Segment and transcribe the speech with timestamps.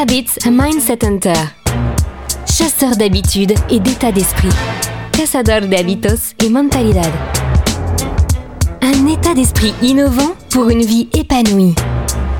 [0.00, 1.34] Habits Mindset Hunter.
[2.50, 4.48] Chasseur d'habitudes et d'état d'esprit.
[5.12, 7.10] Cazador de hábitos et mentalidad.
[8.80, 11.74] Un état d'esprit innovant pour une vie épanouie.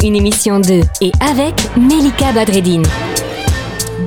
[0.03, 2.87] Une émission de et avec Melika Badreddine.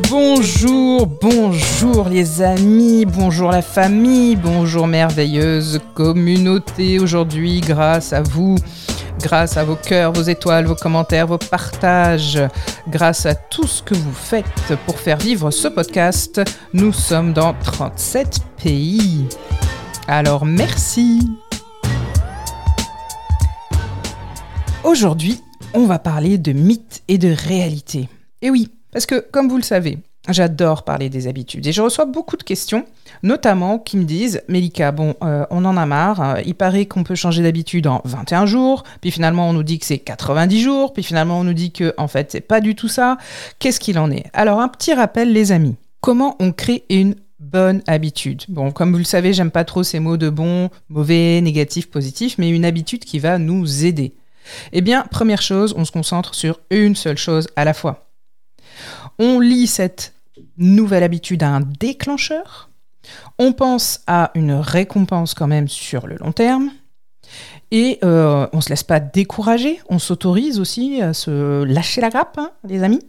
[0.09, 6.99] Bonjour, bonjour les amis, bonjour la famille, bonjour merveilleuse communauté.
[6.99, 8.55] Aujourd'hui, grâce à vous,
[9.25, 12.39] grâce à vos cœurs, vos étoiles, vos commentaires, vos partages,
[12.87, 16.39] grâce à tout ce que vous faites pour faire vivre ce podcast,
[16.73, 19.27] nous sommes dans 37 pays.
[20.07, 21.27] Alors merci.
[24.83, 25.41] Aujourd'hui,
[25.73, 28.07] on va parler de mythes et de réalité.
[28.43, 29.97] Et oui, parce que comme vous le savez,
[30.27, 32.85] J'adore parler des habitudes et je reçois beaucoup de questions,
[33.21, 37.03] notamment qui me disent Mélika, bon, euh, on en a marre, euh, il paraît qu'on
[37.03, 40.93] peut changer d'habitude en 21 jours, puis finalement on nous dit que c'est 90 jours,
[40.93, 43.17] puis finalement on nous dit que en fait c'est pas du tout ça.
[43.59, 44.25] Qu'est-ce qu'il en est?
[44.33, 45.75] Alors un petit rappel, les amis.
[46.01, 48.43] Comment on crée une bonne habitude?
[48.47, 52.39] Bon, comme vous le savez, j'aime pas trop ces mots de bon, mauvais, négatif, positif,
[52.39, 54.15] mais une habitude qui va nous aider.
[54.71, 58.07] Eh bien, première chose, on se concentre sur une seule chose à la fois.
[59.19, 60.14] On lit cette
[60.57, 62.69] nouvelle habitude à un déclencheur.
[63.37, 66.71] On pense à une récompense quand même sur le long terme.
[67.71, 72.09] Et euh, on ne se laisse pas décourager, on s'autorise aussi à se lâcher la
[72.09, 73.01] grappe, hein, les amis.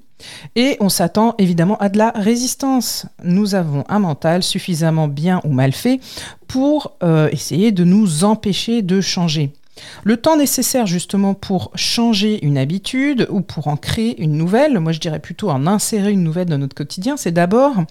[0.54, 3.06] Et on s'attend évidemment à de la résistance.
[3.22, 6.00] Nous avons un mental suffisamment bien ou mal fait
[6.48, 9.52] pour euh, essayer de nous empêcher de changer.
[10.04, 14.92] Le temps nécessaire justement pour changer une habitude ou pour en créer une nouvelle, moi
[14.92, 17.84] je dirais plutôt en insérer une nouvelle dans notre quotidien, c'est d'abord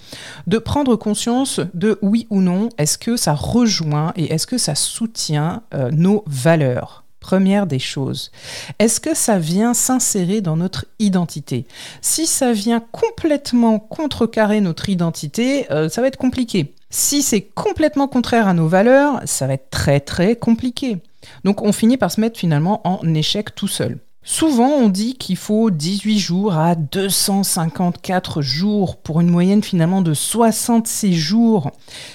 [0.48, 4.76] de prendre conscience de oui ou non, est-ce que ça rejoint et est-ce que ça
[4.76, 8.32] soutient euh, nos valeurs Première des choses.
[8.78, 11.66] Est-ce que ça vient s'insérer dans notre identité?
[12.02, 16.76] Si ça vient complètement contrecarrer notre identité, euh, ça va être compliqué.
[16.92, 21.00] Si c'est complètement contraire à nos valeurs, ça va être très très compliqué.
[21.44, 24.00] Donc on finit par se mettre finalement en échec tout seul.
[24.28, 30.16] Souvent, on dit qu'il faut 18 jours à 254 jours pour une moyenne finalement de
[30.16, 31.70] 66 jours.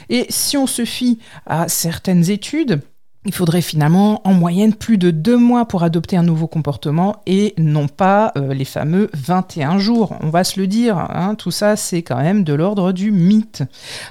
[0.08, 2.80] Et si on se fie à certaines études,
[3.26, 7.52] il faudrait finalement en moyenne plus de deux mois pour adopter un nouveau comportement et
[7.58, 10.16] non pas euh, les fameux 21 jours.
[10.22, 13.62] On va se le dire, hein, tout ça c'est quand même de l'ordre du mythe.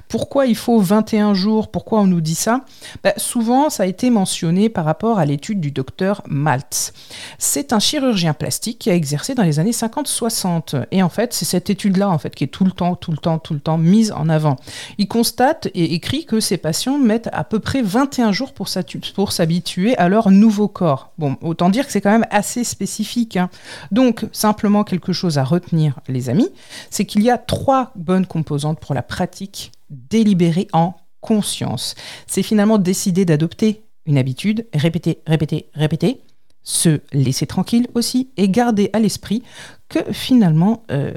[0.09, 1.71] Pourquoi il faut 21 jours?
[1.71, 2.65] Pourquoi on nous dit ça?
[3.03, 6.93] Bah, Souvent ça a été mentionné par rapport à l'étude du docteur Maltz.
[7.39, 11.45] C'est un chirurgien plastique qui a exercé dans les années 50-60 et en fait c'est
[11.45, 13.79] cette étude-là en fait qui est tout le temps, tout le temps, tout le temps
[13.79, 14.57] mise en avant.
[14.99, 18.98] Il constate et écrit que ces patients mettent à peu près 21 jours pour s'attuer
[19.15, 21.11] pour s'habituer à leur nouveau corps.
[21.17, 23.37] Bon, autant dire que c'est quand même assez spécifique.
[23.37, 23.49] Hein.
[23.91, 26.49] Donc, simplement quelque chose à retenir, les amis,
[26.89, 31.95] c'est qu'il y a trois bonnes composantes pour la pratique délibérée en conscience.
[32.27, 36.21] C'est finalement décider d'adopter une habitude, répéter, répéter, répéter,
[36.63, 39.43] se laisser tranquille aussi et garder à l'esprit
[39.87, 41.11] que finalement, euh,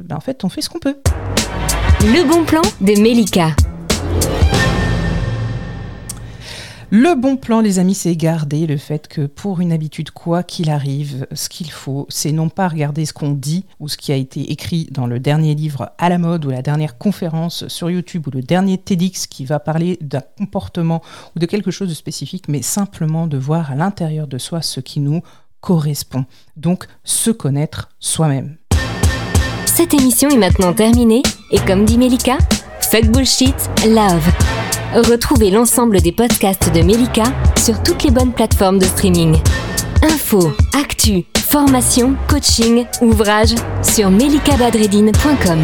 [0.00, 0.96] ben en fait, on fait ce qu'on peut.
[2.02, 3.54] Le bon plan de Melika.
[6.90, 10.70] Le bon plan, les amis, c'est garder le fait que pour une habitude, quoi qu'il
[10.70, 14.16] arrive, ce qu'il faut, c'est non pas regarder ce qu'on dit ou ce qui a
[14.16, 18.28] été écrit dans le dernier livre à la mode ou la dernière conférence sur YouTube
[18.28, 21.02] ou le dernier TEDx qui va parler d'un comportement
[21.36, 24.80] ou de quelque chose de spécifique, mais simplement de voir à l'intérieur de soi ce
[24.80, 25.20] qui nous
[25.60, 26.24] correspond.
[26.56, 28.56] Donc, se connaître soi-même.
[29.66, 32.38] Cette émission est maintenant terminée et comme dit Melika,
[32.80, 33.54] fuck bullshit,
[33.86, 34.47] love.
[34.94, 37.24] Retrouvez l'ensemble des podcasts de Melika
[37.58, 39.36] sur toutes les bonnes plateformes de streaming.
[40.02, 45.58] Info, actu, formation, coaching, ouvrages sur melikabadredine.com.